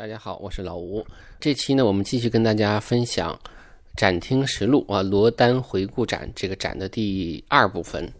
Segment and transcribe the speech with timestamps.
[0.00, 1.04] 大家好，我是老吴。
[1.38, 3.38] 这期呢，我们继续跟大家分享
[3.94, 8.10] 《展厅实录》啊，罗丹回顾展这个展的第二部分。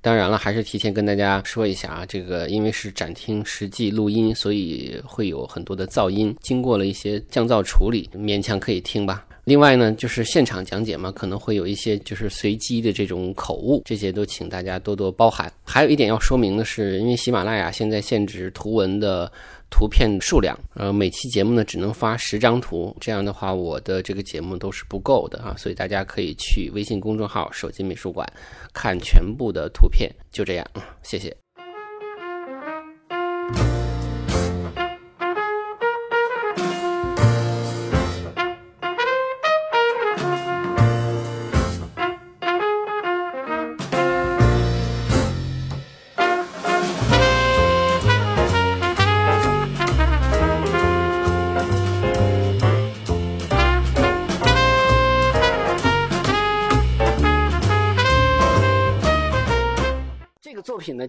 [0.00, 9.24] 当然了，还是提前跟大家说一下啊，这个因为是展厅实际录音，所以会有很多的噪音，经过了一些降噪处理，勉强可以听吧。
[9.44, 15.52] 另外呢，就是现场讲解嘛，可能会有一些就是随机的这种口误，这些都请大家多多包涵。
[15.62, 19.30] 还有一点要说明的是，因为喜马拉雅现在限制图文的
[19.72, 28.30] 图片数量，呃，每期节目呢只能发十张图，这样的话我的这个节目都是不够的啊，所以大家可以去微信公众号“手机美术馆”
[28.74, 30.12] 看全部的图片。
[30.30, 30.66] 就这样，
[31.02, 31.34] 谢谢。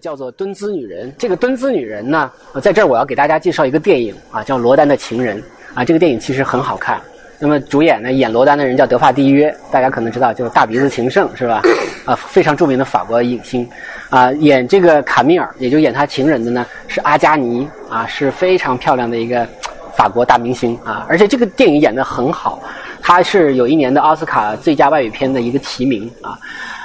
[0.04, 1.10] 叫做《蹲姿女人》。
[1.16, 5.40] 这个蹲姿女人呢，呃在这儿我要给大家介绍一个电影啊，叫《罗丹的情人》
[5.72, 5.82] 啊。
[5.82, 7.00] 这个电影其实很好看。
[7.38, 11.62] 那么主演呢，演罗丹的人叫德法蒂约，大家可能知道，就是大鼻子情圣是吧？
[12.04, 13.66] 啊，非常著名的法国影星。
[14.10, 19.48] 啊，演这个卡米尔，也就演他情人的呢，是阿加尼啊，是非常漂亮的一个
[19.96, 21.06] 法国大明星啊。
[21.08, 22.62] 而且这个电影演得很好，
[23.00, 26.38] 他是有一年的奥斯卡最佳外语片的一个提名啊。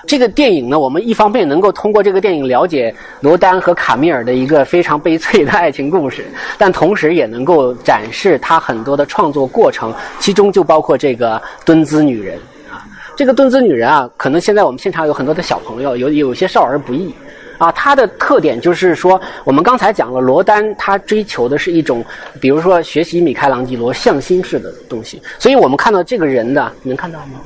[0.10, 6.26] 这个电影呢，我们一方面能够通过这个电影了解罗丹和卡米尔的一个非常悲催的爱情故事，
[6.58, 12.40] 但同时也能够展示他很多的创作过程，其中就包括这个蹲姿女人
[12.72, 12.82] 啊。
[13.16, 17.14] 这个蹲姿女人啊，可能现在我们现场有很多的小朋友，有有些少儿不宜
[17.60, 17.72] 啊。
[17.72, 22.04] 它的特点就是说，我们刚才讲了，罗丹他追求的是一种，
[22.42, 27.40] 比如说学习米开朗基罗向心式的东西，所以我们看到这个人的，能看到吗？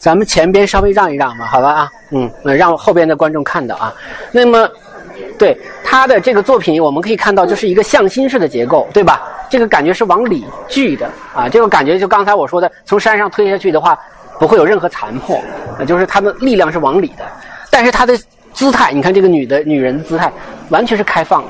[0.00, 3.94] 咱们前边稍微让一让吧，好吧啊，嗯，让后边的观众看到啊。
[4.32, 4.66] 那么，
[5.38, 9.22] 对他的这个作品，我们可以看到就是一个向心式的结构，对吧？
[9.50, 13.98] 这个感觉是往里聚的啊，这个感觉就刚才我说的，从山上推下去的话，
[14.38, 15.38] 不会有任何残破，
[15.86, 17.24] 就是它的力量是往里的。
[17.68, 18.18] 但是它的
[18.54, 20.32] 姿态，你看这个女的女人的姿态，
[20.70, 21.48] 完全是开放的，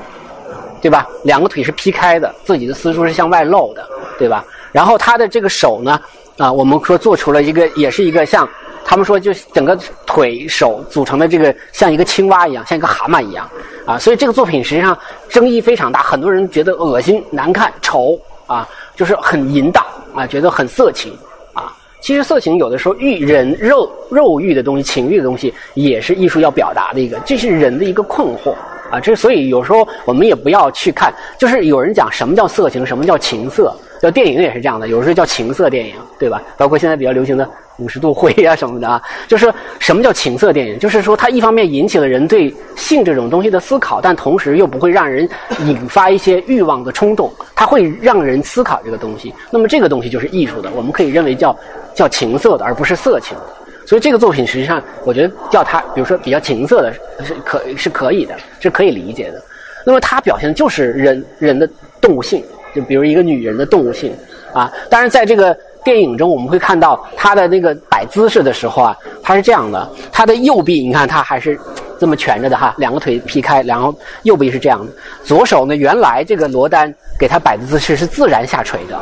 [0.82, 1.06] 对吧？
[1.22, 3.86] 两个腿是劈开的，自己的私处是向外露的，
[4.18, 4.44] 对吧？
[4.72, 6.00] 然后他的这个手呢？
[6.38, 8.48] 啊，我们说做出了一个，也是一个像
[8.82, 13.46] 他们说，就整个腿手组成的这个像一个青蛙一样，像一个蛤蟆一样
[13.84, 13.98] 啊。
[13.98, 14.96] 所以这个作品实际上
[15.28, 18.66] 争议非常大，很多人觉得恶心、难看、丑啊，
[18.96, 21.12] 就是很淫荡啊，觉得很色情
[21.52, 21.76] 啊。
[22.00, 28.54] 其实色情有的时候欲人肉肉欲的东西、情欲的东西，也是艺术要表达的一个，这是人的一个困惑
[28.90, 28.98] 啊。
[28.98, 33.76] 这所以有时候我们也不要去看，就是有人讲什么叫色情，什么叫情色。
[34.00, 36.42] 叫电影也是这样的，有时候叫情色电影，对吧？
[36.56, 40.78] 包括现在比较流行的五十度灰啊什么的啊，就是什么叫情色电影？
[40.78, 45.28] 就是说它一方面引起了人对性这种东西的思考，但同时又不会让人
[45.66, 49.34] 引发一些欲望的冲动，它会让人思考这个东西。
[49.50, 51.54] 那么这个东西就是艺术的，我们可以认为叫
[51.94, 53.44] 叫情色的，而不是色情的。
[53.86, 59.42] 所以这个作品实际上，我觉得叫它，比如说比较情色的，是可是可以的，是可以理解的。
[59.84, 61.68] 那么它表现的就是人人的
[62.00, 62.42] 动物性。
[62.74, 64.14] 就比如一个女人的动物性
[64.52, 71.58] 啊，当然在这个电影中，我们会看到她的那个摆姿势的时候啊，她是这样的，她的右臂你看她还是
[71.98, 74.92] 这么蜷着的哈，两个腿劈开，然后右臂是这样的，
[75.24, 78.98] 左手呢，原来这个罗丹给她摆的姿势是自然下垂的，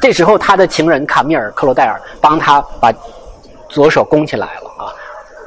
[0.00, 2.92] 这时候他的情人卡米尔克罗戴尔帮他把
[3.68, 4.63] 左手弓起来了。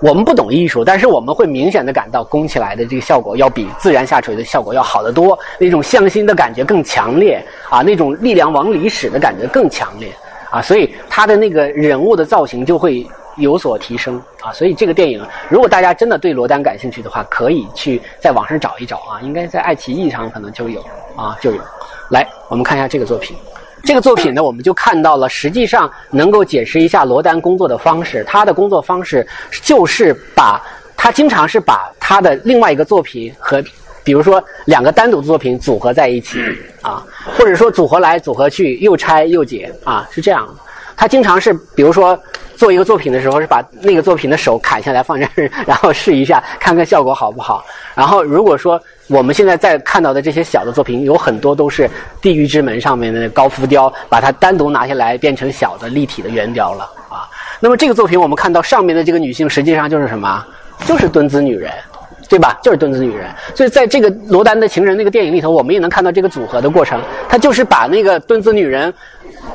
[0.02, 10.12] 我们不懂艺术，但是我们会明显的感到弓起来的这个效果要比自然下垂的效果要好得多，那种向心的感觉更强烈啊，那种力量往里使的感觉更强烈
[10.52, 13.06] 啊， 所以他的那个人物的造型就会
[13.38, 20.80] 有所提升啊，所以这个电影，如果大家真的对罗丹感兴趣的话，可以去在网上找一找啊，应该在爱奇艺上可能就有
[21.16, 21.62] 啊，就有。
[22.10, 23.36] 来，我们看一下这个作品。
[23.88, 28.22] 这个作品呢，我们就看到了，实际上能够解释一下罗丹工作的方式。
[28.28, 29.26] 他的工作方式
[29.62, 30.62] 就是把，
[30.98, 33.64] 他经常是把他的另外一个作品和，
[34.04, 36.38] 比如说两个单独的作品组合在一起
[36.82, 37.02] 啊，
[37.38, 40.46] 或者说组合来组合去，又拆又解啊，是这样。
[40.98, 42.20] 他经常是，比如说
[42.58, 47.64] 做一个作品的时候，是把那个作品的手砍下来放这儿， 然后试一下，看看效果好不好。
[47.96, 51.84] 然后如果说我们现在在看到的这些小的作品，有很多都是
[52.22, 57.24] 《地狱之门》上面的高浮雕，把它单独拿下来变成小的立体的圆雕了啊。
[57.60, 60.46] 那么这个作品，我们看到上面的这个女性，实际上就是什么？
[60.86, 61.72] 就是敦子女人
[62.30, 62.60] 对吧？
[62.62, 63.28] 就是墩子女人。
[63.56, 67.02] 所以在这个罗丹的情人那个电影里头，我们也能看到这个组合的过程。
[67.30, 68.94] 他就是把那个墩子女人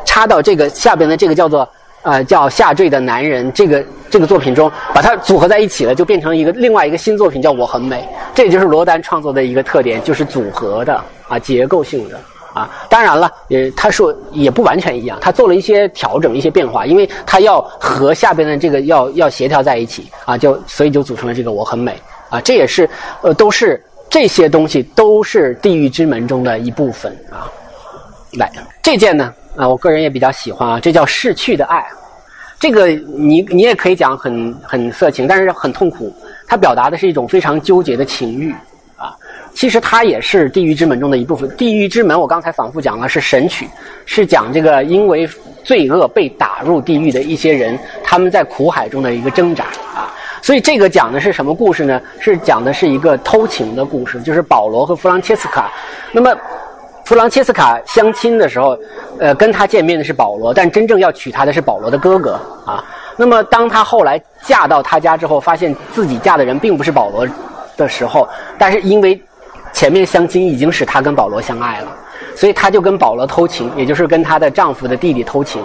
[0.06, 1.68] 插到这个下边的这个叫做
[2.02, 8.06] 呃叫下坠的男人这个这个作品中，把它组合在一起了，就变成一个另外一个新作品，叫我很美。
[8.34, 12.18] 这也就是罗丹创作的一个特点，就是组合的啊结构性的。
[12.54, 21.98] 啊，当然了，呃，他说也不完全一样，他做了一些调整、一些变化，因为他要和下边的这个要要协调在一起啊，就所以就组成了这个我很美
[22.28, 22.86] 啊，这也是
[23.22, 27.48] 呃都是这些东西都是地狱之门中的一部分啊。
[28.34, 28.52] 来，
[28.82, 31.84] 这件呢啊，我个人也比较喜欢啊，这叫逝去的爱，
[32.58, 36.14] 这个你你也可以讲很很色情，但是很痛苦，
[36.46, 38.54] 它表达的是一种非常纠结的情欲
[38.96, 39.14] 啊。
[39.52, 41.48] 其实它也是地狱之门中的一部分。
[41.56, 43.68] 地狱之门，我刚才反复讲了，是神曲，
[44.06, 45.28] 是讲这个因为
[45.62, 49.64] 罪恶被打入地狱的一些人，他们在苦海中的一个挣扎
[49.94, 50.10] 啊。
[50.40, 52.00] 所以这个讲的是什么故事呢？
[52.18, 55.70] 是讲的是一个偷情的故事，就是保罗和弗朗切斯卡。
[56.10, 56.34] 那么
[57.04, 58.78] 弗朗切斯卡相亲的时候，
[59.18, 62.34] 呃，跟他见面的是保罗，但真正要娶她的是保罗的哥哥
[62.64, 62.84] 啊。
[63.16, 67.26] 那么当他后来嫁到他家之后，发现自己嫁的人并不是保罗
[67.76, 68.26] 的时候，
[68.56, 69.20] 但是因为
[69.72, 71.88] 前面相亲已经使她跟保罗相爱了，
[72.34, 75.62] 所以她就跟保罗偷情，也就是跟她的丈夫的弟弟偷情，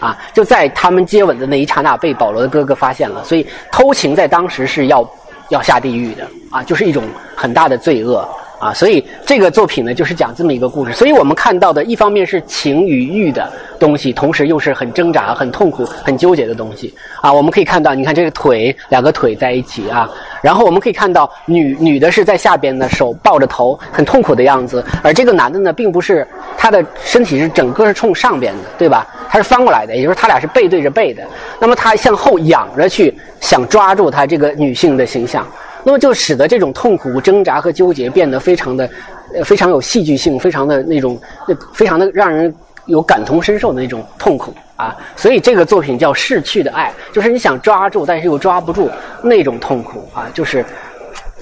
[0.00, 5.08] 啊，就在他们接吻的那一刹那被保罗的哥哥发现了，所以偷情在当时是要
[5.48, 7.02] 要下地狱的，啊，就是一种
[7.34, 8.26] 很大的罪恶。
[8.64, 10.92] 啊，所以这个作品呢，就是讲这么一个故事。
[10.94, 13.46] 所以我们看到的一方面是情与欲的
[13.78, 16.94] 东西，同时又是很挣扎、很痛苦、很纠结的东西。
[17.20, 20.08] 啊，我们可以看到，你看这个腿，两个腿在一起啊。
[20.40, 24.82] 然后我们可以看到，女女的是在下边呢，手抱着头，很痛苦的样子。
[25.02, 26.26] 而这个男的呢，并不是
[26.56, 29.06] 他的身体是整个是冲上边的，对吧？
[29.28, 31.22] 他是翻过来的，也就是他俩是背对着背的。
[31.60, 35.46] 那么他向后仰着去，想抓住他这个女性的形象。
[35.84, 38.88] 那么就使得这种痛苦、挣扎和纠结变得非常的，
[39.34, 41.20] 呃，非常有戏剧性，非常的那种，
[41.74, 42.52] 非常的让人
[42.86, 44.96] 有感同身受的那种痛苦啊。
[45.14, 48.90] 所以这个作品叫《逝去的爱》，就是你想抓住，但是又抓不住
[49.22, 50.26] 那种痛苦啊。
[50.32, 50.64] 就是，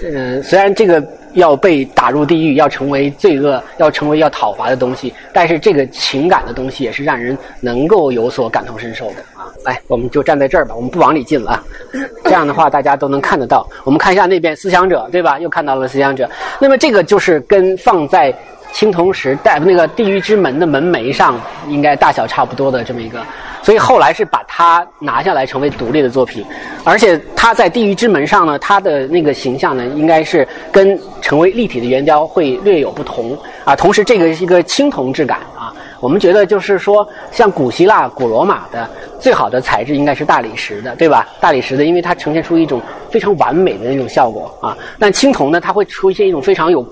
[0.02, 1.02] 呃，虽然这个
[1.34, 9.16] 要被打入地狱，要成为罪恶，要成为要讨伐的东西，但是这个情感的东西也是让人能够有所感同身受的。
[9.64, 11.64] 来，我们就站在这儿吧，我们不往里进了啊。
[12.24, 13.66] 这样的话，大家都能看得到。
[13.84, 15.38] 我们看一下那边思想者，对吧？
[15.38, 16.28] 又看到了思想者。
[16.58, 18.34] 那么这个就是跟放在
[18.72, 23.20] 青铜石带那个地狱之门的门楣上，应该大小差不多的这么一个。
[23.62, 26.44] 所以后来是把它拿下来成为独立的作品，
[26.82, 33.76] 而且它在地狱之门上呢，它的那个形象呢，应该是跟成为立体的圆雕会略有不同啊。
[33.76, 35.72] 同时，这个是一个青铜质感啊。
[36.02, 38.90] 我们觉得就是说，像古希腊、古罗马的
[39.20, 41.28] 最好的材质应该是大理石的，对吧？
[41.40, 44.76] 大理石的，因为它呈现出一种非常完美的那种效果啊。
[44.98, 46.84] 但青铜呢，它会出现一种非常有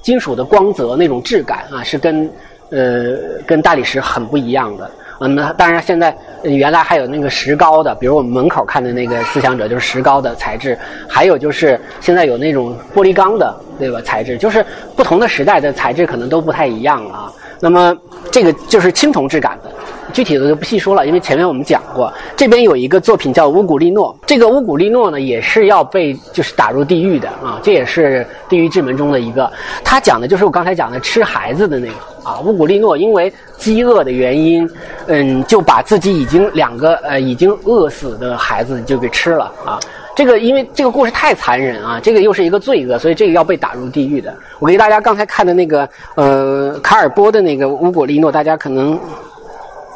[0.00, 2.30] 金属的光泽那种质感啊，是跟
[2.70, 4.88] 呃跟大理石很不一样的。
[5.18, 10.78] 嗯，那当然现在原来还有那个石膏的，比如我们门口看的那个思想者就是石膏的材质，
[11.08, 14.00] 还有就是现在有那种玻璃钢的，对吧？
[14.02, 14.64] 材质就是
[14.94, 17.32] 不同的时代的材质可能都不太一样啊。
[17.64, 17.96] 那么
[18.28, 19.70] 这个就是青铜质感的，
[20.12, 22.12] 具体的就不细说了，因为前面我们讲过。
[22.36, 29.48] 这边有一个作品叫乌古利诺，这个乌古利诺呢也是要被就是打入地狱的啊，这也是地狱之门中的一个。
[29.84, 31.92] 他讲的就是我刚才讲的吃孩子的那个
[32.24, 34.68] 啊，乌古利诺因为饥饿的原因，
[35.06, 39.78] 嗯，就把自己已经两个呃已经饿死的孩子就给吃了啊。
[40.14, 44.34] 这个因为这个故事太残忍啊，这个又是一个罪恶，所以这个要被打入地狱的。
[44.58, 48.98] 我给大家刚才看的那个呃卡尔波的那个乌果利诺，大家可能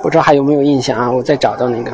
[0.02, 1.10] 不知道还有没有印象啊？
[1.10, 1.92] 我再找到那个，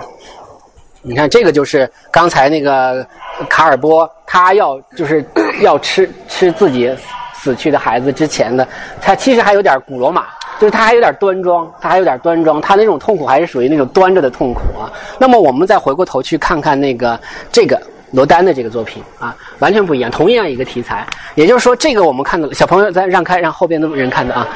[1.02, 3.04] 你看这个就是刚才那个
[3.48, 5.24] 卡尔波，他要就是
[5.60, 6.94] 要吃吃自己
[7.34, 8.66] 死去的孩子之前的，
[9.00, 10.26] 他其实还有点古罗马，
[10.60, 14.86] 就是他还有点端庄，他还有点端庄，他那种痛苦还是属于那种端着的痛苦啊。
[15.18, 17.18] 那么我们再回过头去看看那个
[17.50, 17.82] 这个。
[18.12, 21.06] 罗丹的这个作品啊，完全不一样，同样一个题材。
[21.34, 24.46] 也就是说，这个我们看到小朋友在让开，让后边的人看的啊。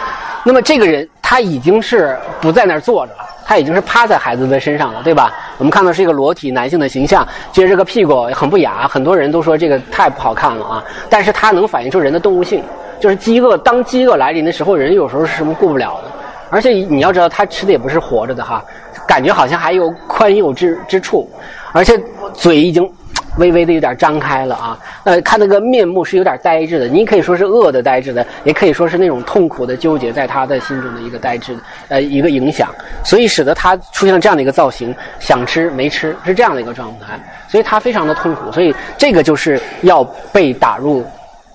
[0.45, 5.35] 那么这个人他已经是不在那儿坐着了，他已经是趴在孩子的身上了，对吧？
[5.59, 8.87] 我们看到是一个裸体男性的形象，撅着个屁股，很不雅。
[8.87, 10.85] 很多人都说这个太不好看了啊。
[11.09, 12.63] 但是它能反映出人的动物性，
[13.01, 13.57] 就是饥饿。
[13.59, 16.13] 当饥饿来临的时候，人有时候是什么顾不了的。
[16.49, 18.63] 而且你要知道，他吃的也不是活着的哈，
[19.09, 21.29] 感觉好像还有宽宥之之处，
[21.73, 22.01] 而且
[22.35, 22.89] 嘴已经。
[23.37, 24.79] 微微的有点张开了啊。
[25.05, 31.57] 呃，看那个面目是有点呆滞的，你可以说是饿的呆滞的，也可以说是那种痛苦的纠结在他的心中的一个呆滞，
[31.89, 32.69] 呃，一个影响，
[33.05, 40.03] 所以使得他出现了这样的一个造型，想吃没吃是这样的一个状态，所以他非常的痛苦，所以这个就是要
[40.33, 41.05] 被打入。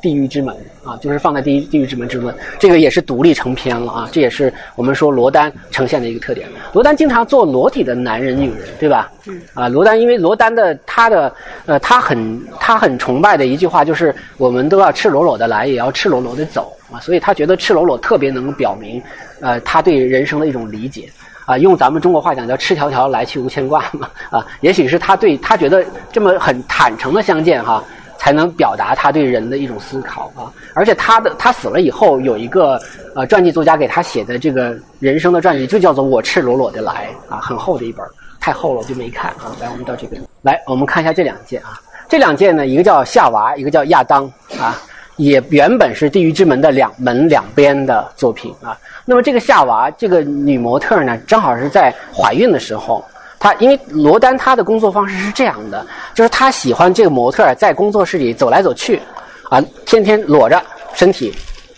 [0.01, 6.47] 地狱之门啊，就是放在地狱地狱之门之论，这个也是独立成篇了啊，这也是我们说罗丹呈现的一个特点。
[6.73, 9.11] 罗丹经常做裸体的男人、女人，对吧？
[9.27, 9.41] 嗯。
[9.53, 11.33] 啊，罗丹因为罗丹的他的
[11.67, 19.01] 呃，他很他很崇拜的一句话就是，我们都要赤裸裸的来，也要赤裸裸的走啊，所以他觉得赤裸裸特别能表明
[19.39, 21.07] 呃他对人生的一种理解
[21.45, 27.83] 啊，用咱们中国话讲叫赤条条来去无牵挂嘛啊，也许是他对他觉得这么很坦诚的相见哈。
[28.21, 30.45] 才能表达他对人的一种思考啊！
[30.75, 32.79] 而且他的他死了以后，有一个
[33.15, 38.05] 呃传记作家给他写的这个人生的传记，就叫做《我赤裸裸的来》啊，很厚的一本，
[38.39, 39.49] 太厚了我就没看啊。
[39.59, 41.81] 来，我们到这边来，我们看一下这两件啊。
[42.07, 44.79] 这两件呢，一个叫夏娃，一个叫亚当啊，
[45.15, 48.77] 也原本是地狱之门的两门两边的作品啊。
[49.03, 53.03] 那么这个夏娃这个女模特呢，正好是在怀孕的时候。
[53.41, 55.83] 他因为罗丹他的工作方式是这样的，
[56.13, 59.01] 就是他喜欢这个模特在工作室里走来走去，
[59.49, 60.61] 啊，天天裸着
[60.93, 61.33] 身体，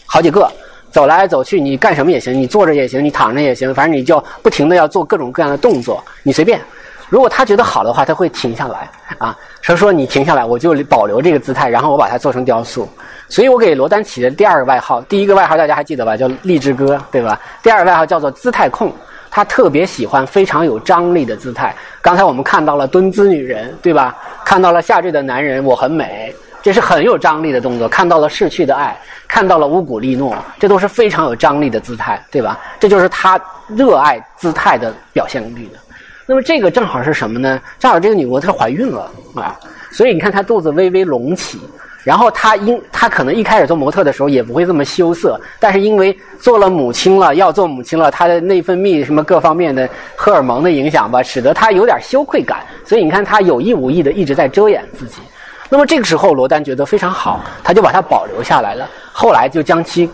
[0.06, 0.52] 好几个
[0.92, 6.60] 走来走去，你干什么也行，你坐着也行，你躺着也行，反正你就不停的要做各种各样的动作，你随便。
[7.08, 12.90] 如果他觉得好的话，他会停下来啊，他说你停下来，我就保留这个姿态，然后我把它做成雕塑。
[13.30, 16.18] 所以我给罗丹起的第二个外号，第一个外号大家还记得吧？
[16.18, 17.40] 叫励志哥，对吧？
[17.62, 18.92] 第二个外号叫做姿态控。
[19.36, 21.76] 他特别喜欢非常有张力的姿态。
[22.04, 24.16] 刚才我们看到了蹲姿女人，对吧？
[24.46, 27.90] 看到了下坠的男人，我很美，这是很有张力的动作。
[27.90, 28.96] 看到了逝去的爱，
[29.28, 32.60] 看到了乌古丽诺，这都是非常有张力的姿态，对吧？
[32.80, 35.80] 这就是他热爱姿态的表现力的。
[36.28, 37.60] 那么这个正好是什么呢？
[37.80, 39.60] 正好这个女模特怀孕了啊，
[39.92, 41.60] 所以你看她肚子微微隆起。
[42.04, 55.22] 然后她因她可能一开始做模特的时候也不会这么羞涩，但是因为做了母亲了，要做母亲了，她的内分泌什么各方面的荷尔蒙的影响吧，使得她有点羞愧感，所以你看她有意无意的一直在遮掩自己。
[55.70, 60.08] 那么这个时候罗丹觉得非常好，他就把它保留下来了，后来就将其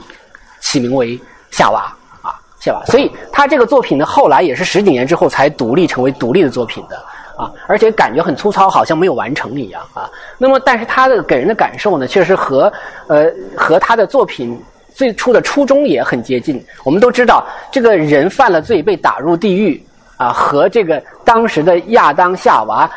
[0.61, 1.19] 起名为
[1.51, 2.31] 夏娃啊
[2.61, 2.85] 夏娃。
[2.85, 7.03] 所以他这个作品呢，后来也是十几年之后才独立成为独立的作品的。
[7.39, 10.09] 啊，而且感觉很粗糙，好像没有完成一样啊。
[10.37, 12.71] 那么，但是他的给人的感受呢，确实和
[13.07, 14.61] 呃和他的作品
[14.93, 16.61] 最初的初衷也很接近。
[16.83, 19.81] 我们都知道，这个人犯了罪被打入地狱
[20.17, 22.91] 啊，和这个当时的亚当夏娃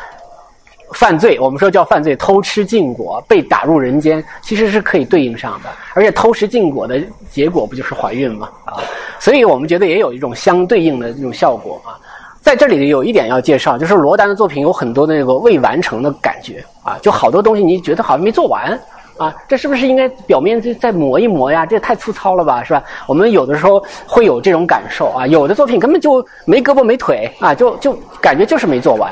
[0.91, 5.69] 犯罪，我们说叫犯罪，偷吃禁果被打入人间，其实是可以对应上的。
[5.93, 8.49] 而且偷食禁果的结果不就是怀孕吗？
[8.65, 8.75] 啊，
[9.19, 11.95] 所以我们觉得也有一种相对应的这种效果啊。
[12.43, 18.77] 在这里有一点要介绍，就是罗丹的作品有很多的那个未完成的感觉啊，就好多东西你觉得好像没做完
[19.17, 21.65] 啊，这是不是应该表面再再磨一磨呀？
[21.65, 22.83] 这太粗糙了吧，是吧？
[23.07, 29.09] 我们有的时候会有这种感受啊，有的作品根本就没胳膊没腿啊，就就感觉就是没做完，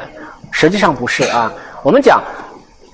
[0.51, 1.53] 实际上不是啊。
[1.83, 2.21] 我们讲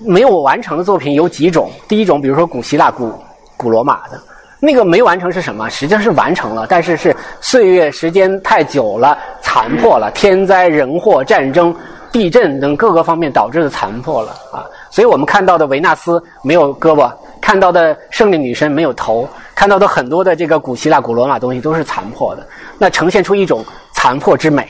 [0.06, 3.12] 没有完成的作品有几种，第一种比如说古希腊、古
[3.58, 4.22] 古罗马的。
[4.60, 5.70] 那个没完成是什么？
[5.70, 11.76] 实际上是完成了，但是是岁月时间太久了，残破了，天灾人祸、战争、
[12.12, 14.66] 地震等各个方面导致的残破了啊。
[14.90, 22.48] 所以我们看到的维纳斯没有胳膊，看到的胜利女神没有头，看到的很多的这个古希腊、古罗马东西都是残破的，
[22.80, 24.68] 那呈现出一种残破之美，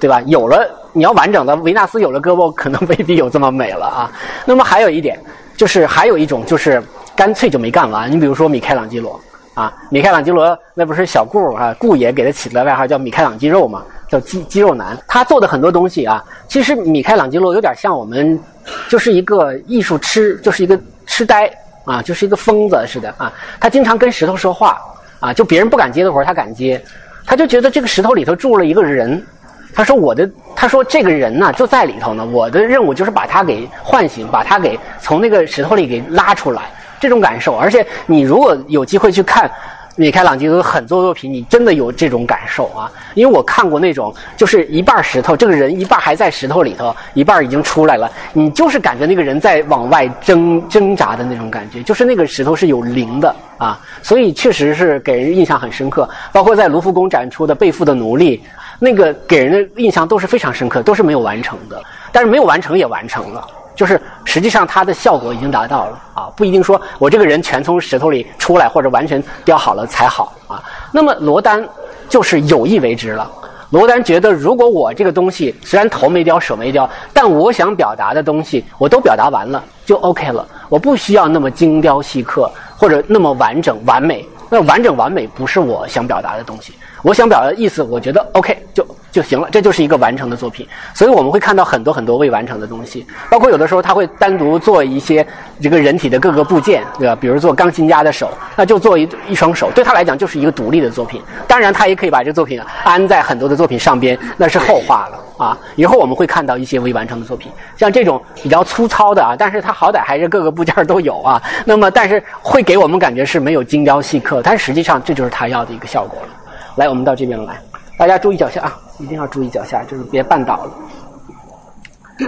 [0.00, 0.22] 对吧？
[0.22, 4.10] 有了你要完整的维纳斯有了胳膊，可能未必有这么美了啊。
[4.46, 5.22] 那么还有一点，
[5.58, 6.82] 就是还有一种就是
[7.16, 8.10] 干脆就没干完。
[8.12, 9.18] 你比如说米开朗基罗。
[9.54, 14.94] 啊，米开朗基罗那不是小顾啊，顾爷给他起的外号叫米开朗肌肉嘛，叫肌肌肉男。
[15.08, 18.38] 他做的很多东西啊，其实米开朗基罗有点像我们，
[18.86, 21.50] 就是一个艺术痴，就是一个痴呆
[21.86, 23.32] 啊，就是一个疯子似的啊。
[23.58, 24.78] 他经常跟石头说话
[25.20, 26.78] 啊，就别人不敢接的活他敢接，
[27.24, 29.26] 他就觉得这个石头里头住了一个人。
[29.74, 36.64] 他说我的，他说这个人呢就在里头呢，我的任务就是把他给唤醒，把他给从那个石头里给拉出来。
[37.00, 39.50] 这种感受，而且你如果有机会去看
[39.96, 42.92] 米开朗基罗很多作品，你真的有这种感受啊！
[43.14, 53.80] 因为我看过那种，就是一半石头，这个人一半还在石头里头，一半已经出来了，你就是感觉那个人在往外挣挣扎的那种感觉，就是那个石头是有灵的啊！
[54.02, 56.06] 所以确实是给人印象很深刻。
[56.30, 58.36] 包括在卢浮宫展出的《背负的奴隶》，
[58.78, 63.42] 那个给人的印象都是非常深刻，都是没有完成的，但是没有完成也完成了。
[63.76, 70.60] 就是实际上它的效果已经达到了啊，不一定说我这个人全从石头里出来或者完全雕好了才好啊。
[70.90, 71.62] 那么罗丹
[72.08, 73.30] 就是有意为之了
[73.70, 80.46] 罗丹觉得，如果我这个东西虽然头没雕手没雕，但我想表达的东西我都表达完了，就 OK 了。
[80.68, 84.26] 我不需要那么精雕细刻或者那么完整完美。
[84.48, 86.72] 那完整完美不是我想表达的东西。
[87.02, 90.68] 我想表达的意思，我觉得 OK 就就行了，这就是一个完成的作品。
[90.92, 95.26] 所以我们会看到很多很多未完成的东西，包括有的时候他会单独做一些
[95.58, 97.16] 这个人体的各个部件，对吧？
[97.18, 101.22] 比如做钢琴家的手，那就做一一双手，对他来讲就是一个独立的作品。
[101.48, 105.56] 当然，他也可以把这个作品安在很多的作品上边，那是后话了啊。
[105.76, 111.42] 以后我们会看到一些未完成的作品，像这种比较粗糙的啊，但是它好歹还是各个部件都有啊。
[111.64, 116.28] 那么，但是会给我们感觉是没有精雕细刻，但实际上这就是他要的一个效果了。
[116.76, 117.58] 来，我们到这边来，
[117.98, 120.70] 大家注意脚下啊，一定要注意脚下，就是别绊倒了。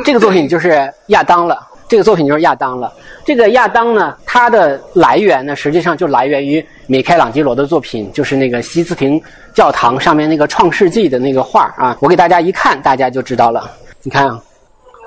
[0.05, 2.93] 这个作品就是亚当了，这个作品就是亚当了。
[3.25, 9.21] 这个亚当呢，它的来源呢，实际上就来源于米开朗基罗的作品，就是那个西斯廷
[9.55, 11.97] 教堂上面那个《创世纪》的那个画啊。
[12.01, 13.71] 我给大家一看，大家就知道了。
[14.03, 14.43] 你看啊，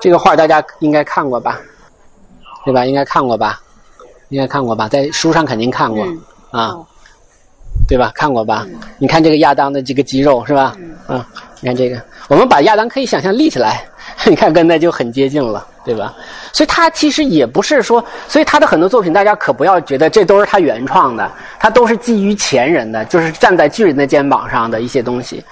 [0.00, 1.60] 这个画大家应该看过吧？
[2.64, 2.84] 对吧？
[2.84, 3.60] 应该看过吧？
[4.28, 4.88] 应该看过吧？
[4.88, 6.06] 在书上肯定看过
[6.50, 6.76] 啊。
[7.88, 8.10] 对吧？
[8.14, 8.66] 看过吧？
[8.98, 10.74] 你看这个亚当的这个肌肉是吧？
[11.08, 11.22] 嗯，
[11.60, 13.84] 你看这个，我们把亚当可以想象立起来，
[14.26, 16.14] 你看跟那就很接近了，对吧？
[16.52, 25.44] 所以他其实也不是说，所以他的很多作品，大家可不要觉得这都是他原创的，他都是基于前人的，就是站在巨人的肩膀上的一些东西。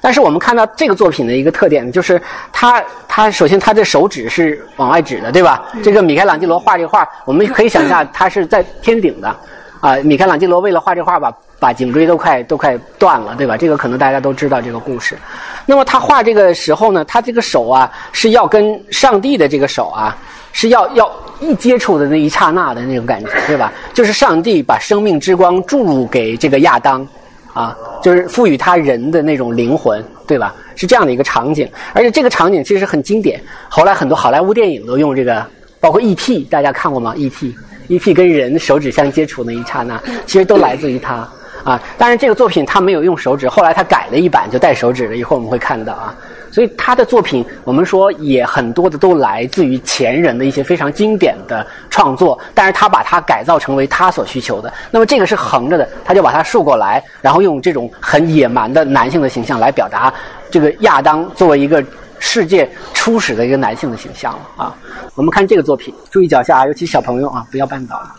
[0.00, 2.20] 但是我们看到这个作品的一个特点，就是
[2.52, 5.64] 他他首先他的手指是往外指的，对吧？
[5.82, 9.34] 这个米开朗基罗画这画，我们可以想象他是在天顶的。
[9.80, 13.56] 啊，米开朗基罗为了画这画，把把颈椎都快都快断了，对吧？
[13.56, 15.16] 这个可能大家都知道这个故事。
[15.64, 20.16] 那么他画这个时候呢，他这个手啊是要跟上帝的这个手啊
[20.52, 23.72] 是要要一接触的那一刹那的那种感觉，对吧？
[23.92, 27.06] 就是上帝把生命之光注入给这个亚当，
[27.52, 30.54] 啊，就是赋予他人的那种灵魂，对吧？
[30.74, 35.44] 是这样的一个场景，而且这个场景其实很经典，后来很多好莱坞电影都用这个，
[35.80, 37.54] 包括 E.T.，大家看过吗？E.T.
[37.88, 38.14] E.T.
[38.14, 41.28] 跟人手指相接触那一刹那，其实都来自于他
[41.64, 41.80] 啊。
[41.96, 45.16] 当然，这个作品他没有用手指，后来他改了一版就带手指了。
[45.16, 46.14] 一会儿我们会看到啊。
[46.50, 54.72] 所以他的作品，我们说也很多的都来自于前人的一些非常经典的创作，但是他把它改造成为他所需求的。
[54.90, 60.12] 那么这个是横着的，他就把它竖过来，然后用这种很野蛮的男性的形象来表达
[60.50, 61.84] 这个亚当作为一个。
[62.18, 64.74] 世界初始的一个男性的形象了啊！
[65.14, 68.14] 我们看这个作品，注意脚下啊，尤其小朋友啊，不要绊倒了。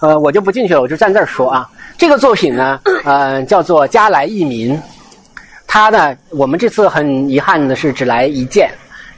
[0.00, 1.68] 呃，我就不进去了，我就站这儿说啊。
[1.96, 4.76] 这个作品呢，呃，叫做《加来义民》，
[5.66, 8.70] 他呢，我们这次很遗憾的是只来一件。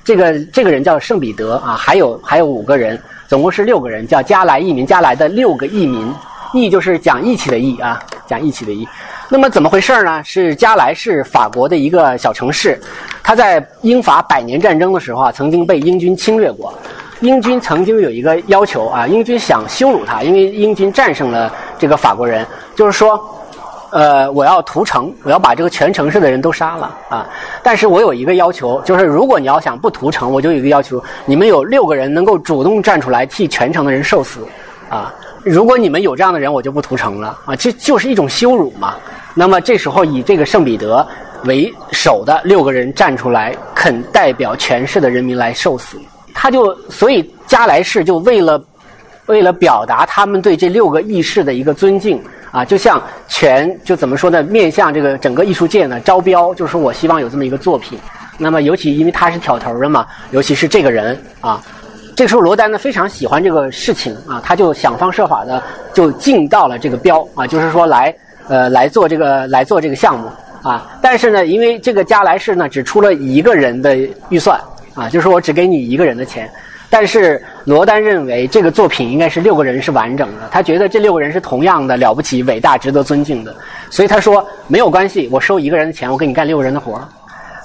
[0.04, 6.10] 这个这个人叫圣彼得啊，还有还有五个人，总共是六个人，叫加来义民，加来的六个义民，
[6.52, 8.86] 义就是讲义气的义啊，讲义气的义。
[9.28, 10.22] 那么怎么回事呢？
[10.24, 12.80] 是加来是法国的一个小城市，
[13.22, 16.72] 它在英法百年战争的时候啊，曾经被英军侵略过。
[17.20, 23.20] 英军曾经有一个要求啊，英军想羞辱他，因为英军战胜了这个法国人，就是说，
[23.90, 27.28] 呃，我要屠城，我要把这个全城市的人都杀了啊。
[27.60, 34.46] 但是我有一个要求，就是如果你要想不屠城，我就有一个要求，你们有六个人能够主动站出来替全城的人受死
[34.88, 35.12] 啊。
[35.44, 38.94] 如果你们有这样的人，我就不屠城了啊，这就是一种羞辱嘛。
[39.34, 41.06] 那么这时候以这个圣彼得
[41.44, 45.96] 为首的六个人站出来，肯代表全市的人民来受死，
[46.34, 48.62] 他就所以加莱士就为了
[49.26, 52.20] 为了表达他们对这六个义士的一个尊敬
[52.50, 54.42] 啊，就像全就怎么说呢？
[54.42, 57.98] 面向这个整个艺术界呢招标，就是说我希望有这么一个作品。
[58.40, 61.62] 那么尤其因为他是挑头的嘛，尤其是这个人啊。
[62.18, 65.62] 这个时候，罗丹呢非常喜欢这个事情啊，他就想方设法的
[65.94, 68.12] 就进到了这个标啊，就是说来
[68.48, 70.28] 呃来做这个来做这个项目
[70.60, 70.98] 啊。
[71.00, 73.96] 但是呢，因为这个加莱士呢只出了一个人的
[74.30, 74.60] 预算
[74.94, 76.50] 啊，就是我只给你一个人的钱。
[76.90, 83.54] 但是罗丹认为这个作品应该是六个人是完整的，他觉得这六个人是同样的了不起、伟大、值得尊敬的，
[83.90, 87.06] 所以他说没有关系，我收一个人的钱，我给你干六个人的活儿。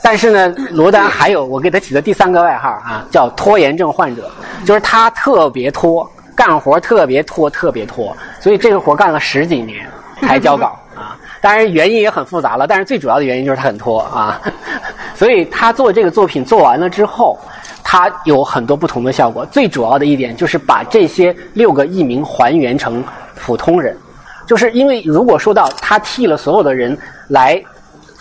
[0.06, 4.30] 但是呢，罗丹还有我给他起的第三个外号啊，叫拖延症患者，
[4.66, 9.90] 就是他特别拖，干活特别拖，特别拖，所以这个活干了十几年
[10.20, 11.18] 才交稿 啊。
[11.40, 14.42] 当然原因也很复杂了，但是最主要的原因就是他很拖啊。
[15.16, 17.40] 所以他做这个作品做完了之后，
[17.82, 19.46] 他有很多不同的效果。
[19.46, 23.02] 最主要的一点就是把这些六个艺名还原成
[23.40, 23.98] 普通人，
[24.46, 26.98] 就是因为如果说到他替了所有的人
[27.30, 27.64] 来。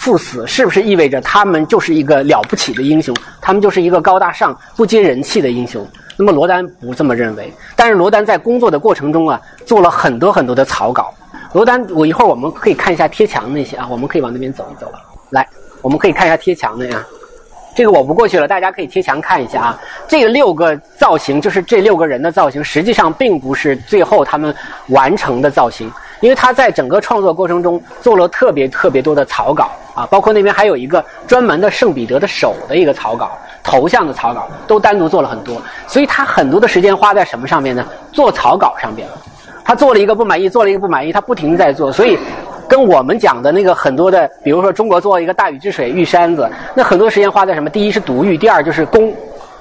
[0.02, 3.14] 赴死是不是意味着他们就是一个了不起的英雄？
[3.40, 5.86] 他们就是一个高大上、不接人气的英雄？
[6.16, 7.52] 那么罗丹不这么认为。
[7.76, 11.14] 但是罗丹在工作的过程中啊，做了很多很多的草稿。
[11.52, 14.98] 罗丹，我一会儿我们可以看一下贴墙那些啊，我们可以往那边走一走了。
[15.30, 15.48] 来，
[15.82, 17.06] 我们可以看一下贴墙的呀。
[17.76, 19.80] 这个我不过去了，大家可以贴墙看一下啊。
[20.08, 24.52] 这六个造型就是这六个人的造型，实际上并不是最后他们
[24.88, 25.88] 完成的造型，
[26.22, 33.32] 因为他在整个创作过程中做了特别特别多的草稿啊，包括那边还有一个专门的圣彼得的手的一个草稿、
[33.62, 35.60] 头像的草稿，都单独做了很多。
[35.86, 37.84] 所以他很多的时间花在什么上面呢？
[38.10, 39.06] 做草稿上面。
[39.64, 42.18] 他做了一个不满意，做了一个不满意，他不停在做，所以。
[42.68, 47.68] 跟我们讲的那个很多的，比如说中国做一个大禹治水玉山子，那很多时间花在什么？
[47.68, 49.12] 第一是读玉，第二就是工，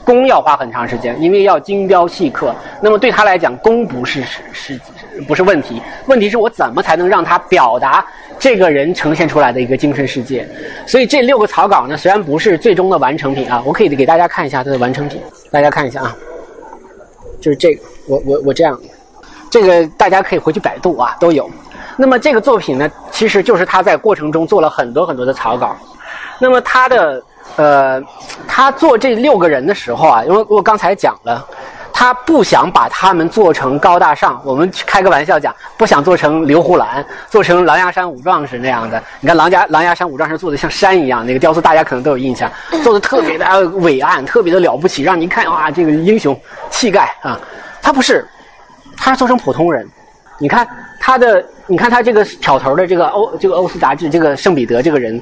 [0.06, 2.56] 工要花很长时间，因为要精雕细刻。
[2.80, 4.80] 那么对他来讲，工不是是是
[5.28, 5.82] 不是问题？
[6.06, 8.06] 问题是我怎么才能让他表达
[8.40, 10.48] 这个人呈现出来的一个精神世界？
[10.86, 15.22] 所以这六个草稿呢，虽然不是最终的完成品啊，我可以给大家看一下它的完成品，
[15.52, 16.16] 大家看一下啊，
[17.40, 18.80] 就是这个，我我我这样，
[19.50, 21.50] 这个大家可以回去百度啊，都有。
[21.98, 25.76] 那么这个作品呢，其实就是他在过程中做了很多很多的草稿。
[26.40, 27.24] 那么他的
[27.58, 28.02] 呃，
[28.48, 31.46] 他做这六个人的时候啊，因为我刚才讲了，
[32.02, 34.42] 他不想把他们做成高大上。
[34.44, 39.00] 我们开个玩笑讲，不想做成刘胡兰，做成狼牙山五壮士那样的。
[39.20, 42.52] 你看狼牙狼牙山五壮士做的像山一样，那个雕塑大家可能都有印象，
[42.84, 46.36] 做的特别的伟岸，特别的了不起，让你看哇，这个英雄
[46.72, 47.40] 气概啊。
[47.84, 48.28] 他不是，
[48.98, 49.88] 他是做成普通人。
[50.40, 50.68] 你看
[51.00, 55.22] 他的，你看他这个挑头的这个欧这个欧斯杂志这个圣彼得这个人，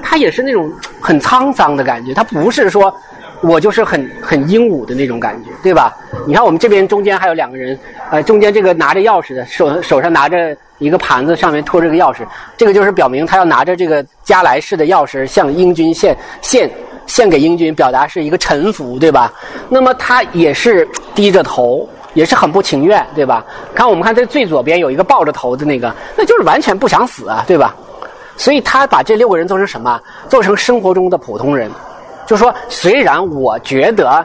[0.00, 2.94] 他也是那种很沧桑的感觉，他不是说
[3.42, 5.96] 我就是很很英武的那种感觉，对吧？
[6.26, 7.78] 你看我们这边中间还有两个人，
[8.10, 12.26] 呃，中间这个拿着钥匙的手手上拿着一个盘子，上面托着个钥匙，
[12.56, 16.70] 这个就是表明他要拿着这个加莱市的钥匙向英军献献
[17.06, 19.32] 献给英军，表达是一个臣服，对吧？
[19.68, 21.88] 那么他也是低着头。
[22.14, 23.42] 也是很不情愿，对吧？
[23.74, 27.74] 看我们看这最左边有一个抱着头的那个，那就是完全不想死啊，对吧？
[28.36, 29.98] 所以他把这六个人做成什么？
[30.28, 31.70] 做成生活中的普通人，
[32.26, 34.24] 就说虽然我觉得，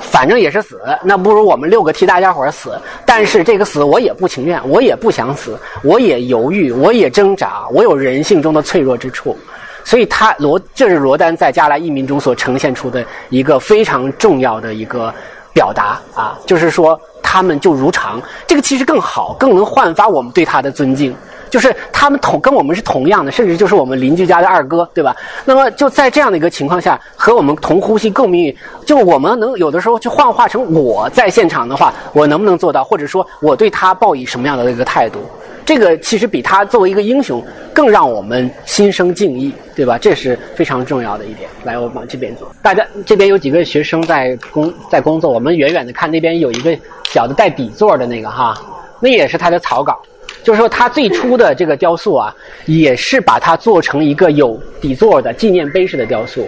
[0.00, 2.78] 反正也是死，那不如我们六个替大家伙死。
[3.06, 9.36] 但是这个死我也不情愿，我也不想死，我也犹豫，我也挣扎，我有人性中的脆弱之处。
[9.84, 15.12] 所以他罗，这是罗丹在加莱移民中所呈现出的一个非常重要的一个
[15.54, 17.00] 表达啊，就是说。
[17.26, 21.12] 他们就如常，这个其实更好，更能焕发我们对他的尊敬。
[21.50, 25.16] 就是他们同跟我们是同样的，甚至就是我们邻居家的二哥，对吧？
[25.44, 32.84] 那么就在这样的一个情况下，和我们同呼吸共命运，就我们能有的时候去幻化成我在现场的话，我能不能做到？
[32.84, 35.18] 或者说我对他抱以什么样的一个态度？
[35.64, 39.96] 这个其实比他作为一个英雄更让我们心生敬意，对吧？
[39.96, 41.48] 这是非常重要的一点。
[41.64, 42.50] 来，我往这边走。
[42.62, 46.76] 大家这边有几个学生在工 在工作，我们远远的看那边有一个
[47.10, 48.54] 小的带底座的那个哈，
[49.00, 50.00] 那也是他的草稿。
[50.42, 52.34] 就是说，他最初的这个雕塑啊，
[52.66, 56.46] 也是把它做成一个有底座的纪念碑式的雕塑。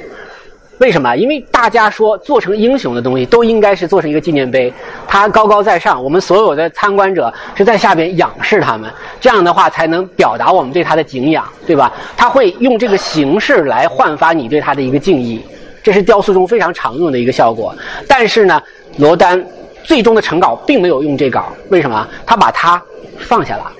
[0.78, 1.16] 为什么？
[1.16, 4.72] 因为大家说做成英雄的东西都应该是做成一个纪念碑，
[5.08, 11.90] 它高高在上，我们所有的参观者是在下边仰视他们，这样的话才能表达我们对他的敬仰，对吧？
[12.14, 15.42] 他会用这个形式来焕发你对他的一个敬意，
[15.82, 17.74] 这是雕塑中非常常用的一个效果。
[18.06, 18.62] 但是呢，
[18.98, 19.42] 罗丹
[19.82, 22.06] 最终的成稿并没有用这稿，为什么？
[22.26, 22.82] 他把它
[23.18, 23.72] 放下了，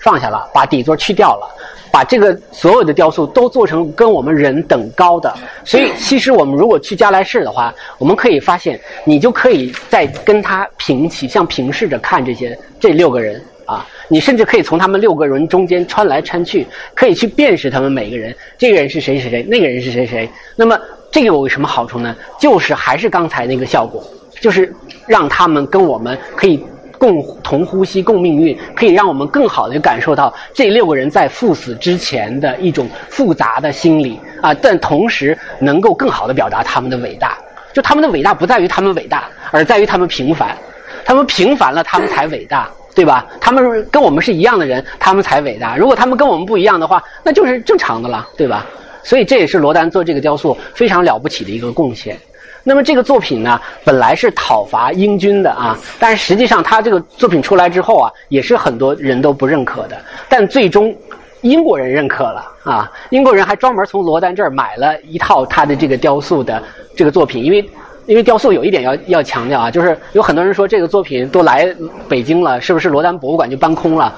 [0.00, 1.54] 放下了，把底座去掉了。
[1.90, 20.28] 把这个所有的雕塑都做成跟我们人等高的，所以其实我们如果去加莱市的话，我们可以发现，你就可以在跟他平齐，像平视着看这些这六个人啊，你甚至可以从他们六个人中间穿来穿去，可以去辨识他们每个人，这个人是谁谁谁，那个人是谁谁。
[20.56, 20.78] 那么
[21.10, 22.14] 这个有什么好处呢？
[22.38, 24.04] 就是还是刚才那个效果，
[24.40, 24.72] 就是
[25.06, 26.64] 让他们跟我们可以。
[26.98, 37.38] 共同呼吸，共命运，可以让我们更好的感受到这六个人在赴死之前的一种复杂的心理啊，但同时能够更好的表达他们的伟大。
[37.72, 40.56] 就他们的伟大不在于他们伟大，而在于他们平凡。
[41.04, 43.26] 他们平凡了，他们才伟大，对吧？
[43.40, 45.76] 他们跟我们是一样的人，他们才伟大。
[45.76, 48.66] 如果他们跟我们不一样的话，那就是正常的了，对吧？
[49.02, 52.18] 所以这也是罗丹做这个雕塑非常了不起的一个贡献。
[52.68, 59.96] 那么这个作品呢，本来是讨伐英军的啊，但是实际上他这个作品出来之后啊，也是很多人都不认可的。
[60.28, 60.94] 但最终，
[61.40, 66.62] 英国人认可了啊，英国人还专门从罗丹这儿买了一套他的这个雕塑的
[66.94, 67.70] 这个作品，因为
[68.04, 71.74] 因为雕塑有一点要要强调啊，就是有很多人说这个作品都来
[72.06, 74.14] 北京了，是不是罗丹博物馆就搬空了？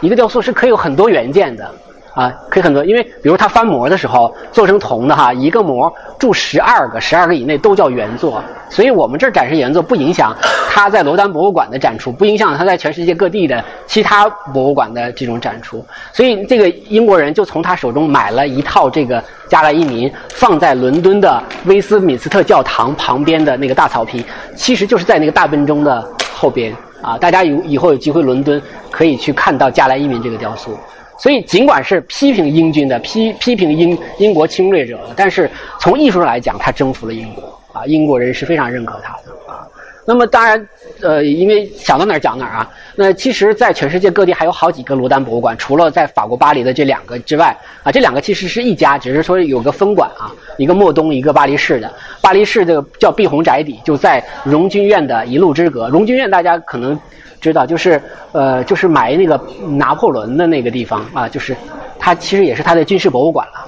[0.00, 1.68] 一个雕塑是可以有很多原件的。
[2.18, 8.42] 啊，可以很多，因为比如它翻模的时候做成铜的哈，一个模铸十二个，十二个以内都叫原作。
[8.68, 10.36] 所以我们这儿展示原作不影响
[10.68, 15.86] 它在罗丹博物馆的展出，不影响它在全世界各地的其他博物馆的这种展出。
[16.12, 24.24] 所以这个英国人就从他手中买了一套这个加莱伊民，放在伦敦的威斯敏斯特教堂旁边的那个大草坪，
[24.56, 26.04] 其实就是在那个大笨钟的
[26.34, 27.16] 后边啊。
[27.16, 30.76] 大家有以后有机会伦敦可以去看到加莱伊民这个雕塑。
[31.18, 35.50] 所以，尽管是批评英军的、批批评英英国侵略者的，但是
[35.80, 37.84] 从艺术上来讲，他征服了英国啊！
[37.86, 39.66] 英国人是非常认可他的啊。
[40.08, 40.68] 那么，当然，
[41.02, 42.70] 呃，因为想到哪儿讲哪儿啊。
[42.96, 51.92] 那其实，在全世界各地还有好几个罗丹博物馆，除了在法国巴黎的这两个之外啊，这两个其实是一家，只是说有个分馆啊，一个莫东，一个巴黎市的。
[52.22, 55.90] 巴黎市这个叫碧红宅邸，就在荣军院的一路之隔。
[55.90, 56.98] 荣军院大家可能。
[57.40, 59.40] 知道，就是呃，就是埋那个
[59.76, 61.56] 拿破仑的那个地方啊，就是
[61.96, 63.64] 它其实也是它的军事博物馆了。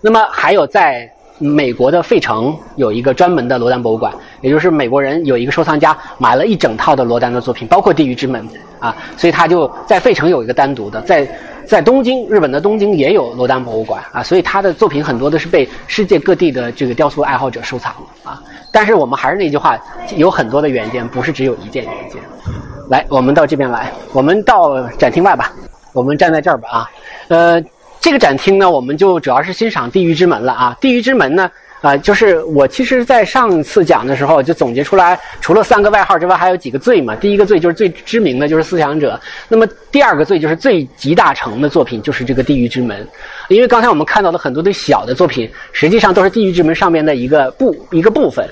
[0.00, 1.08] 那么还有在
[1.42, 11.28] 美国的费城有一个专门的罗丹博物馆，也就是美国人有一个收藏家买了一整套的罗丹的作品，包括《地狱之门》啊，所以他就在费城有一个单独的，在
[11.66, 18.40] 在东京，日本的东京也有罗丹博物馆啊，所以他的作品很多都是被世界各地的这个雕塑爱好者收藏啊。
[18.70, 19.76] 但是我们还是那句话，
[20.16, 22.22] 有很多的原件，不是只有一件原件。
[22.88, 25.52] 来，我们到这边来，我们到展厅外吧。
[25.92, 26.90] 我们站在这儿吧啊。
[27.28, 27.62] 呃，
[28.02, 30.76] 这个展厅呢，我们就主要是欣赏地狱之门了啊。
[30.80, 31.48] 地狱之门呢，
[31.80, 37.14] 啊，就是我其实在上次讲的时候就总结出来，除了三个外号之外，还有几个罪嘛。
[37.14, 43.06] 第一个罪就是最知名的就是思想者，那么第二个罪就是最集大成的作品就是这个地狱之门。
[43.48, 48.44] 因为刚才我们看到的很多的小的作品，实际上都是地狱之门上面的一个部一个部分。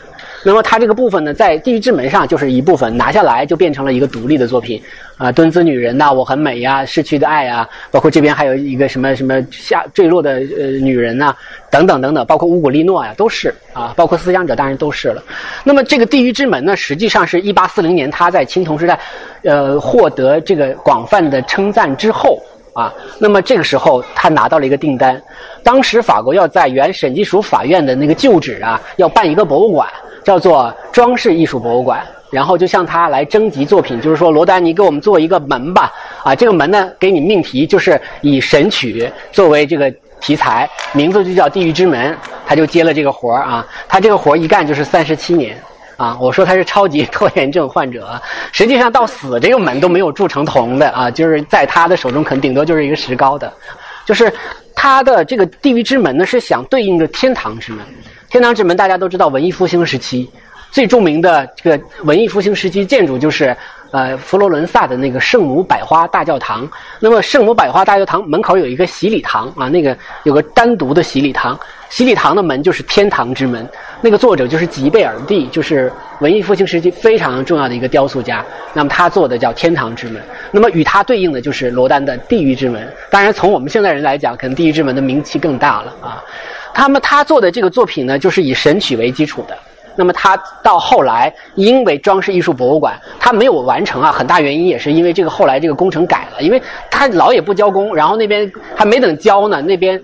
[0.43, 4.83] 那么它这个部分呢，在地狱之门上就是一部分，拿下来就变成了一个独立的作品，
[5.19, 11.35] 啊，蹲姿女人呐，我很美呀，逝去的爱呀，包括这边还有一个什么什么下坠落的呃女人呐，
[11.71, 15.23] 等等等等，包括乌古丽诺呀，都是啊，包括思想者当然都是了。
[15.63, 18.99] 那么这个地狱之门呢，实际上是一八四零年他在青铜时代，
[19.45, 25.21] 呃，获得这个广泛的称赞之后啊，那么这个时候他拿到了一个订单，
[25.63, 29.87] 当时法国要在原审计署法院的那个旧址啊，要办一个博物馆。
[30.25, 39.03] 叫做装饰艺术博物馆，然后就向他来征集作品，就是说罗丹，你给我们做一个门吧，啊，这个门呢给你命题，就是以《神曲》
[39.33, 42.13] 作为这个题材，名字就叫《地狱之门》，
[42.47, 45.57] 他就接了这个活儿啊，他这个活儿一干就是三十七年，
[45.97, 48.21] 啊，我说他是超级拖延症患者，
[48.53, 53.53] 实际上到死这个门都没有铸成铜的啊，就是在他的手中可能顶多就是一个石膏的，
[54.05, 54.33] 就是
[54.75, 57.85] 他的这个地狱之门呢是想对应着天堂之门。
[58.31, 60.31] 天堂之门，大家都知道，文艺复兴时期
[60.71, 63.57] 最著名的这个文艺复兴时期建筑就是
[63.91, 66.69] 呃佛罗伦萨的那个圣母百花大教堂。
[66.99, 73.67] 那么圣母百花大教堂门口有一个洗礼堂啊，那个有个单独的洗礼堂，洗礼堂的门就是天堂之门。
[74.01, 78.45] 那个作者就是吉贝尔蒂，就是文艺复兴时期非常重要的一个雕塑家。
[78.73, 80.23] 那么他做的叫天堂之门。
[80.51, 82.91] 那么与他对应的就是罗丹的地狱之门。
[83.11, 86.25] 当然，从我们现在人来讲，可能地狱之门的名气更大了啊。
[86.75, 89.57] 那么他做的这个作品呢，就是以神曲为基础的。
[89.97, 100.01] 那么他到后来，因为装饰艺术博物馆他没有完成啊，很大原因也是因为这个后来这个工程改了，因为他老也不交工，然后那边还没等交呢，那边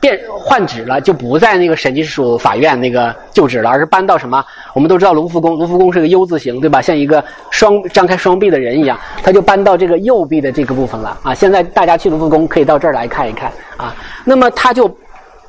[0.00, 4.44] 变换址了，就不在那个审计署法院那个旧址了，而是搬到什么？
[4.74, 6.82] 我们都知道卢浮宫，卢浮宫是个 U 字形，对吧？
[6.82, 11.32] 像一个双张开双臂的人一样，他就搬到这个右臂的这个部分了啊。
[11.32, 13.94] 现在大家去卢浮宫可以到这儿来看一看啊。
[14.24, 14.90] 那么他就。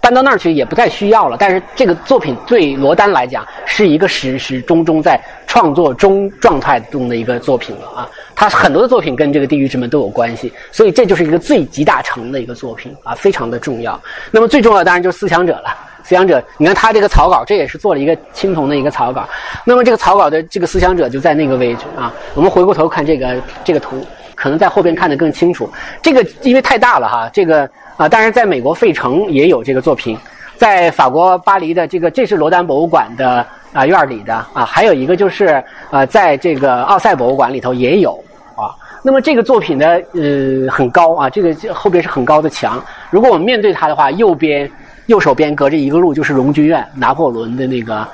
[0.03, 8.09] 搬到那儿去也不再需要了，但是这个作品对罗丹来讲是一个始始终终在创作中状态中的一个作品了啊！
[8.35, 13.97] 他很多的作品跟这个《地狱之门》都有关系，所以这就是一个最集大成的一个作品啊，非常的重要。
[14.29, 19.25] 那么最重要当然就是思想者了，思想者，你看他这个草稿，这也是做了一个青铜的一个草稿。
[19.63, 22.13] 那么这个草稿的这个思想者就在那个位置啊。
[22.33, 25.71] 我们回过头看这个这个图，可能在后边看得更清楚。
[26.01, 27.69] 这个因为太大了哈，这个。
[27.97, 30.17] 啊，当然，在美国费城也有这个作品，
[30.57, 38.11] 在法国巴黎的这个，这是罗丹博物馆的啊院里的啊，还有一个就是呃，在这个奥赛博物馆里头也有
[38.55, 38.73] 啊。
[39.03, 42.83] 那么这个作品呢，呃，很高啊，这个后边是很高的墙。
[43.11, 44.69] 如果我们面对它的话，右边
[45.05, 48.07] 右手边隔着一个路就是荣军院，拿破仑的那个。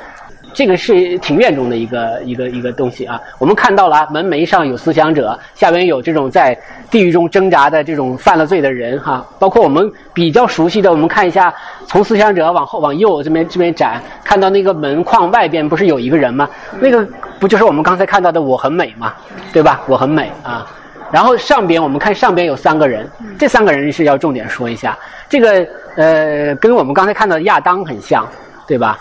[0.53, 6.57] 这个是庭院中的一个一个一个东西啊，我们看到了门楣上有思想者，下边有这种在
[6.89, 11.53] 地狱中挣扎的这种犯了罪的人哈，包括我们比较熟悉的，我们看一下，
[11.87, 16.49] 从思想者往后往右这边这边展，看到那个门框外边不是有一个人吗？
[16.79, 17.07] 那个
[17.39, 19.13] 不就是我们刚才看到的我很美吗？
[19.53, 19.81] 对吧？
[19.87, 20.65] 我很美啊。
[21.11, 24.97] 然后上边我们看上边有三个人，这三个人是要重点说一下。
[25.27, 28.27] 这个呃，跟我们刚才看到的亚当很像，
[28.67, 28.99] 对吧？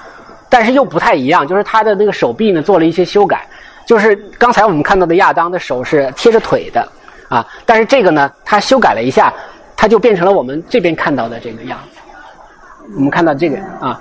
[0.49, 3.47] 但是又不太一样，就是他的那个手臂呢做了一些修改。
[3.87, 6.87] 就是刚才我们看到的亚当的手是贴着腿的，
[7.29, 9.33] 啊，但是这个呢，他修改了一下，
[9.77, 11.99] 他就变成了我们这边看到的这个样子。
[12.97, 14.01] 我们看到这个啊，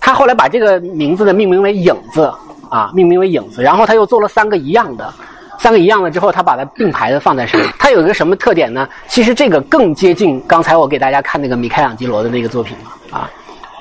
[0.00, 2.32] 他后来把这个名字呢命名为影子
[2.70, 5.12] 啊，命名为影子，然后他又做了三个一样的。
[5.58, 7.70] 三个一样的之后，他把它并排的放在上面。
[7.78, 8.88] 它有一个什么特点呢？
[9.06, 13.30] 其实这个更接近刚才我给大家看那个米开朗基罗的那个作品了啊。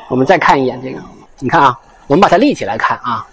[0.07, 0.99] 我们再看一眼这个，
[1.39, 1.79] 你看啊，
[2.11, 3.25] 我们把它立起来看啊。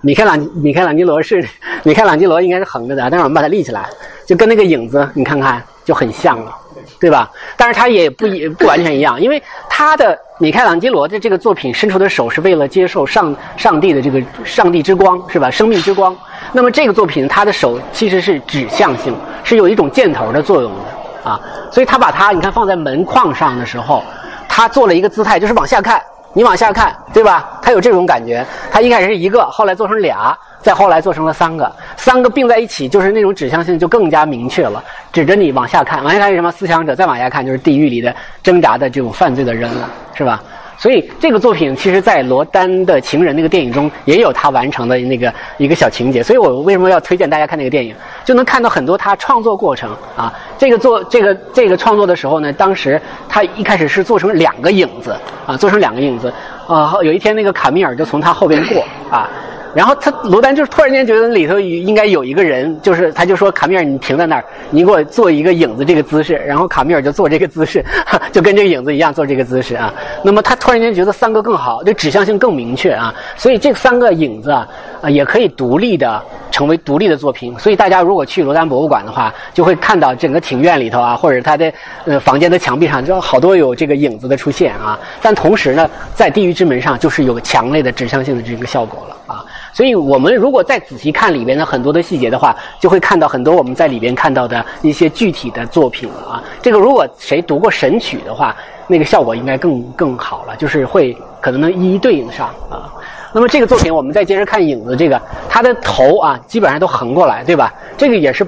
[0.00, 1.44] 米开朗米开朗基罗是
[1.82, 3.88] 米开朗基罗应该是横着的，但是我们把它立起来，
[4.24, 6.56] 就跟那个影子你看看就很像了，
[7.00, 7.28] 对吧？
[7.56, 15.50] 但是它也不一不完全一样，因为他的米开朗基罗的这个作品伸出的手是为了接受上上帝的这个上帝之光，是吧？
[15.50, 16.16] 生命之光。
[16.52, 21.40] 那么这个作品，他的手其实是指向性，是有一种箭头的作用的啊，
[21.72, 24.04] 所以他把它你看放在门框上的时候，
[24.48, 26.02] 他做了一个姿态，就是往下看，
[26.34, 27.60] 你往下看，对吧？
[27.60, 36.50] 他有这种感觉，他一开始是一个，后来做成俩，再后来做成了三个，三个并在一起，就是那种指向性就更加明确了，指着你往下看，往下看是什么？
[36.50, 40.42] 思想者，再往下看就是地狱里的挣扎的这种犯罪的人了，是吧？
[40.82, 46.24] 所以这个作品，其实，在罗丹的情人那个电影中，也有他完成的那个一个小情节。
[46.24, 47.94] 所以我为什么要推荐大家看那个电影？
[48.24, 50.34] 就能看到很多他创作过程啊。
[50.58, 55.14] 这个做这个这个创作的时候呢，当时他一开始是做成两个影子
[55.46, 56.34] 啊，做成两个影子
[56.66, 56.92] 啊。
[57.02, 59.30] 有一天，那个卡米尔就从他后边过啊。
[59.74, 66.34] 然后他罗丹就突然间觉得里头应该有一个人，就是他就说卡米尔，你停在那儿，你给我做一个影子这个姿势。
[66.46, 67.84] 然后卡米尔就做这个姿势，
[68.30, 69.92] 就跟这个影子一样做这个姿势啊。
[70.22, 73.14] 那么他突然间觉得三个更好，这指向性更明确啊。
[73.36, 74.68] 所以这三个影子啊，
[75.00, 77.58] 啊也可以独立的成为独立的作品。
[77.58, 81.72] 所以大家如果去罗丹博物馆的话，就会看到整个庭院里头啊，或者他的
[82.04, 84.98] 呃房间的墙壁上，就好多有这个影子的出现啊。
[85.22, 89.44] 但同时呢，在地狱之门上就是有强烈的指向性的这个效果了啊。
[89.72, 96.44] 所以我们如果再仔细看里边的很多的细节的话，就会看到很多我们在里边看到的一些具体的作品了啊。
[96.60, 98.54] 这个如果谁读过《神曲》的话，
[98.86, 102.92] 那个效果应该更更好了，就是会可能能一一对应上啊。
[103.32, 107.72] 那么这个作品，我们再接着看影子，这个它的头啊，基本上都横过来，对吧？
[107.96, 108.46] 这个也是，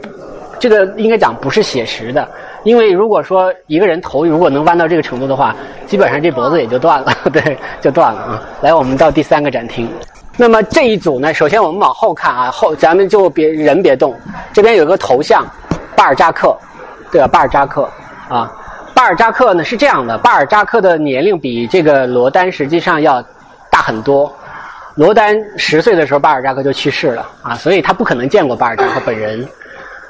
[0.59, 2.29] 这个应该讲不是写实的，
[2.65, 5.57] 因为如果说一个人头如果能弯到这个程度的话，
[5.87, 8.43] 基本上这脖子也就断了， 对，就断了啊。
[8.61, 9.89] 来，我们到第三个展厅。
[10.37, 14.19] 那么这一组呢，首先我们往后看啊，后咱们就别人别动，
[14.53, 15.47] 这边有个头像，
[15.97, 16.57] 巴尔扎克，
[17.11, 17.29] 对吧？
[17.29, 17.89] 巴尔扎克
[18.29, 18.53] 啊，
[18.95, 23.23] 巴尔扎克呢是这样的，巴尔扎克的年龄比这个罗丹实际上要
[23.71, 24.35] 大很多。
[24.97, 29.47] 罗丹十岁的时候，巴尔扎克就去世了啊，所以他不可能见过巴尔扎克本人。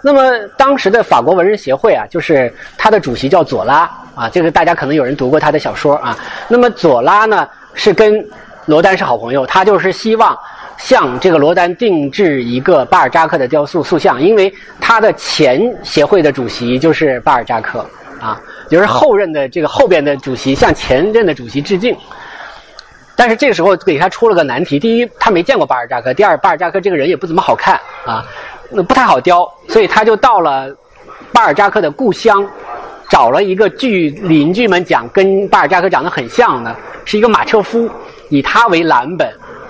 [0.02, 0.20] 那么
[0.56, 6.16] 当时的法国文人协会啊，就是他的主席叫左拉啊，这个大家可能有人读过他的小说啊。
[6.48, 8.22] 那么左拉呢是跟
[8.66, 10.38] 罗丹是好朋友，他就是希望
[10.78, 17.84] 向这个罗丹定制一个巴尔扎克的雕塑塑像，因为他的前协会的主席就是巴尔扎克
[18.20, 21.96] 啊，就是后任的这个后边的主席向前任的主席致敬。
[23.16, 28.24] 但是这个时候给他出了个难题：第一，他没见过巴尔扎克；第二，巴尔扎克这个人也不怎么好看啊，
[28.70, 30.74] 那不太好雕，所以他就到了
[31.32, 32.44] 巴尔扎克的故乡。
[33.10, 37.88] 找了一个据邻居们讲跟巴尔扎克长得很像的，是一个马车夫，
[38.28, 39.28] 以他为蓝本，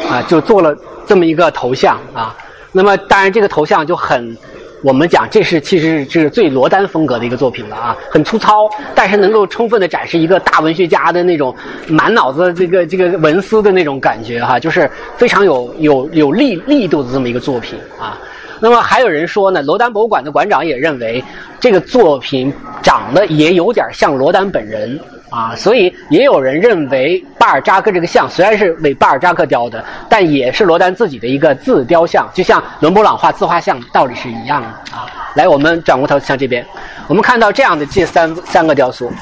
[0.09, 2.35] 啊，就做了这么一个头像啊。
[2.73, 4.37] 那么当然这个头像就很，
[4.83, 11.55] 我们讲这是其实是最罗丹风格的一个作品了啊，很粗糙，但是能够充分的展示一个大文学家的那种
[11.89, 18.19] 满脑子这个这个文思的那种感觉哈，就是非常有有有力力度的这么一个作品啊。
[18.65, 21.23] 那么还有人说呢，罗丹博物馆的馆长也认为
[21.61, 22.51] 这个作品
[22.83, 24.99] 长得也有点像罗丹本人
[25.29, 35.05] 啊，所以也有人认为巴尔扎克这个像虽然是为巴尔扎克雕的，但也是罗丹自己的一个自雕像，就像伦勃朗画自画像道理是一样的啊。
[35.35, 36.67] 来，我们转过头向这边，
[37.07, 39.13] 我们看到这样的这三三个雕塑，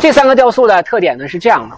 [0.00, 1.76] 这三个雕塑的特点呢是这样的。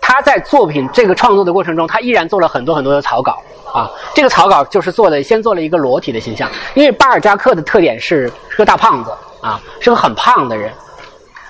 [0.00, 3.40] 他在作品这个创作的过程中，他依然做了很多很多的草稿
[3.72, 3.90] 啊。
[4.14, 10.70] 这个草稿就是做的，先做了一个裸体的形象，因为巴尔扎克的特点是是个大胖子啊，是个很胖的人。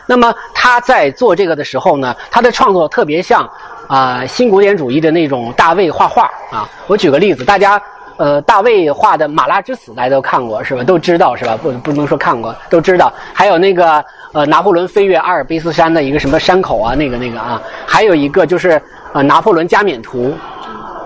[0.06, 3.48] 那么他在做这个的时候呢，他的创作特别像
[3.86, 6.68] 啊新古典主义的那种大卫画画啊。
[6.86, 7.80] 我举个例子，大家。
[8.18, 10.84] 呃，大卫画的《马拉之死》大家都看过是吧？
[10.84, 11.58] 都知道是吧？
[11.60, 13.12] 不，不能说看过，都知道。
[13.32, 18.80] 还有那个呃，拿破仑飞越阿尔卑斯山的一个什么山口啊，那个那个啊，还有一个就是
[19.12, 20.36] 呃，拿破仑加冕图。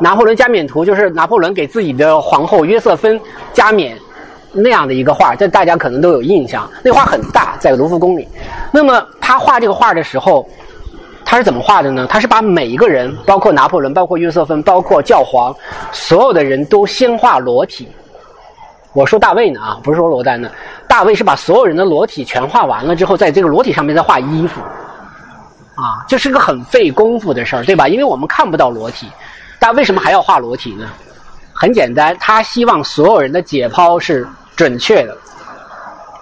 [0.01, 3.21] 拿破仑加冕图就是拿破仑给自己的皇后约瑟芬
[3.53, 3.97] 加冕，
[4.53, 6.69] 那样的一个画，这大家可能都有印象。
[6.83, 8.29] 那画很大，在卢浮宫里。
[8.71, 10.47] 那么他画这个画的时候，
[11.25, 12.07] 他是怎么画的呢？
[12.09, 15.55] 他是把每一个人，包括拿破仑，包括约瑟芬，包括教皇，
[15.93, 17.89] 所有的人都先画裸体。
[18.93, 20.51] 我说大卫呢啊，不是说罗丹呢。
[20.89, 24.61] 大卫是把所有人的裸体全画完了之后，在这个裸体上面再画衣服。
[25.75, 27.87] 啊，这是个很费功夫的事儿，对吧？
[27.89, 29.07] 因为我们看不到裸体，
[29.59, 30.89] 但为什么还要画裸体呢？
[31.53, 35.17] 很简单，他希望所有人的解剖是准确的。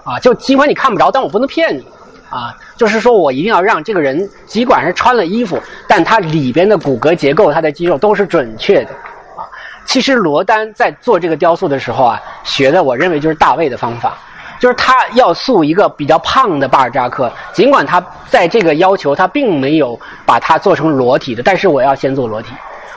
[0.05, 1.87] 啊，就尽管你看不着，但我不能骗你。
[2.31, 8.91] 啊，就是说我一定要让这个人，尽管是穿了衣服，但他里边的骨骼结构、他的肌肉都是准确的。
[9.37, 9.43] 啊，
[9.85, 14.17] 其实罗丹在做这个雕塑的时候啊，学的我认为就是大卫的方法。
[14.61, 22.49] 就是他要塑一个比较胖的巴尔扎克，尽管他在这个要求他并没有把它做成裸体的，但是我要先做裸体，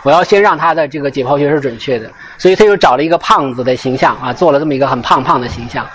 [0.03, 5.85] 我要先让他的这个解剖学是准确的，所以他又找了一个胖子的形象啊，做了这么一个很胖胖的形象。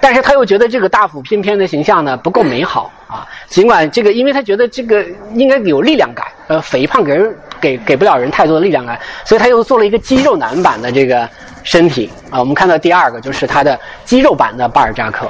[0.00, 5.02] 但是他又觉得这个大腹翩翩的形象呢不够美好啊，尽管这个，因为他觉得这个
[5.34, 11.26] 应该有力量感，呃，肥胖给人给给不了人太多的力量感，所以他又做了一个肌肉男版的这个
[11.62, 12.38] 身体啊。
[12.38, 15.26] 我们看到第二个就是他的肌肉版的巴尔扎克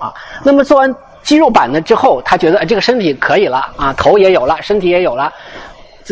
[0.00, 0.12] 啊。
[0.42, 5.32] 那么做完肌肉版的之后，他觉得这个身体可以了啊，头也有了，身体也有了，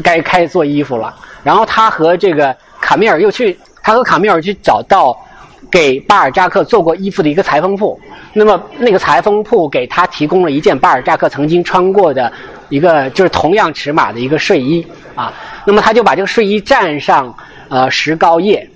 [0.03, 1.15] 该开始做衣服了。
[1.43, 5.17] 然后他和这个卡米尔又去，他和卡米尔去找到。
[5.71, 7.99] 给巴尔扎克做过衣服的一个裁缝铺，
[8.33, 12.33] 那么那个裁缝铺给他提供了一件巴尔扎克曾经穿过的
[12.69, 14.87] 一个就是同样尺码的一个睡衣
[15.17, 15.33] 啊，
[15.65, 17.35] 那么他就把这个睡衣蘸上
[17.71, 18.69] 呃石膏液，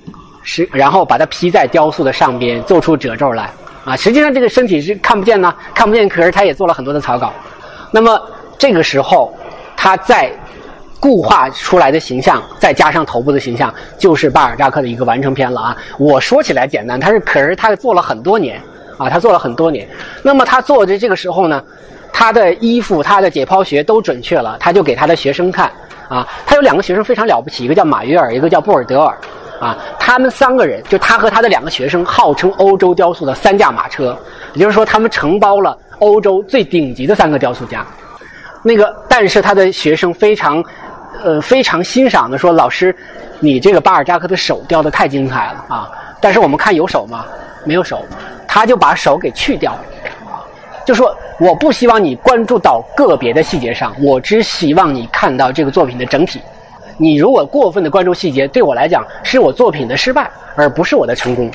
[0.43, 3.49] 石然后把它披在雕塑的上边，做出褶皱来
[3.85, 3.95] 啊。
[3.95, 7.33] 实际上这个身体是看不见呢，看不见，可是他也做了很多的草稿。
[7.93, 8.21] 那么
[8.59, 9.33] 这个时候
[9.77, 10.33] 他在。
[11.01, 15.77] 固化出来的形象，再加上头部的形象，就是巴尔扎克的一个完成片了啊！
[15.97, 18.61] 我说起来简单，他是可是他做了很多年
[18.97, 19.89] 啊，他做了很多年。
[20.23, 21.63] 那么他做的这个时候呢，
[22.13, 25.71] 他的衣服、他的解剖学都准确了，他就给他的学生看
[26.09, 26.27] 啊。
[26.45, 29.17] 他有两个学生非常了不起，一个叫马约尔，一个叫布尔德尔
[29.61, 29.79] 啊。
[30.01, 34.19] 他们三个人，就他和他的两个学生，号称欧洲雕塑的三驾马车，
[34.55, 37.87] 也就是说，他们承包了欧洲最顶级的三个雕塑家。
[38.65, 40.61] 那个，但是他的学生非常。
[41.25, 42.95] 呃，非常欣赏的说，老师，
[43.41, 45.91] 你这个巴尔扎克的手雕的太精彩了啊！
[46.21, 47.25] 但是我们看有手吗？
[47.65, 48.05] 没有手，
[48.47, 49.79] 他就把手给去掉了
[50.27, 50.47] 啊，
[50.87, 56.41] 就说我不希望你关注到个别的细节上，我只希望你看到这个作品的整体。
[56.97, 61.51] 你如果过分的关注细节，对我来讲是我作品的失败，而不是我的成功。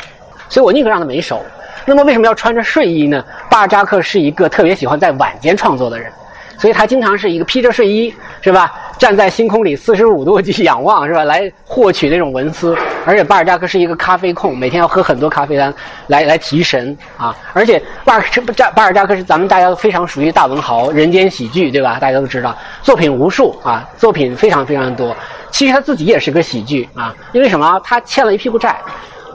[0.49, 1.41] 所以我宁可让他没手。
[1.85, 3.23] 那么为什么要穿着睡衣呢？
[3.49, 6.11] 巴尔扎克是一个特别喜欢在晚间创作的人，
[6.57, 8.73] 所以他经常是一个披着睡衣，是吧？
[8.97, 11.23] 站在星空里四十五度去 仰望，是吧？
[11.23, 12.75] 来获取那种文思。
[13.05, 15.73] 而且巴尔扎克是一个咖啡控，每天要喝很多咖啡单
[16.07, 17.35] 来来提神啊。
[17.51, 18.23] 而且巴尔
[18.55, 21.97] 扎巴尔扎克是咱们大家都非常熟悉大文豪，人间喜剧，对吧？
[21.99, 25.15] 大家都知道，作品无数啊，作品非常非常多。
[25.51, 27.79] 其实他自己也是个喜剧啊，因为什么？
[27.83, 28.75] 他欠了一屁股债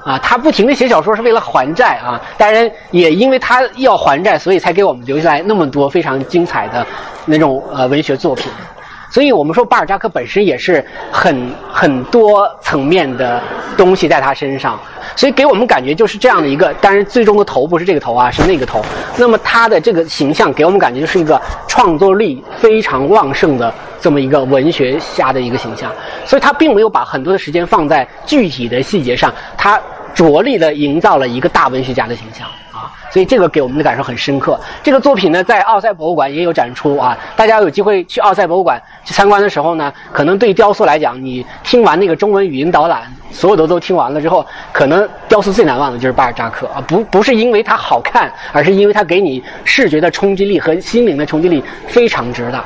[0.05, 2.21] 啊，他不停的写小说是为了还债啊。
[2.39, 6.87] 当然，也因为他要还债，所以才给我们留下来那么多非常精彩的
[7.27, 8.51] 那种呃文学作品。
[9.11, 13.41] 所以我们说，巴尔扎克本身也是很很多层面的
[13.77, 14.79] 东西在他身上，
[15.17, 16.73] 所以给我们感觉就是这样的一个。
[16.75, 18.85] 当然，最终的头不是这个头啊，是那个头。
[19.17, 25.91] 那么他的这个形象给我们感觉就是一个创作力非常旺盛的这么一个文学家的一个形象。
[26.27, 29.81] 所以他并没有把很多的时间放在具体的细节上，他
[30.15, 32.47] 着力的营造了一个大文学家的形象。
[33.11, 34.59] 所以这个给我们的感受很深刻。
[34.83, 37.17] 这个作品呢，在奥赛博物馆也有展出啊。
[37.37, 46.83] 大家有机会去奥赛博物馆去参观的时候呢，可能对雕塑来讲，你听完那个中文语音导览，所有的都听完了之后，可能雕塑最难忘的就是巴尔扎克啊。
[46.87, 52.65] 不不是因为它好看，而是因为它给你视觉的冲击力和心灵的冲击力非常之大。